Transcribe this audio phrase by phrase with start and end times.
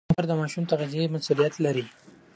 [0.03, 1.85] مور او پلار د ماشوم د تغذیې مسؤلیت لري.